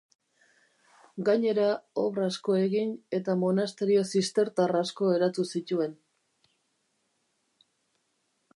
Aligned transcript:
Gainera, 1.27 1.67
obra 2.03 2.23
asko 2.29 2.55
egin 2.61 2.95
eta 3.17 3.35
monasterio 3.43 4.07
zistertar 4.15 4.75
asko 4.81 5.11
eratu 5.19 5.45
zituen. 5.59 5.97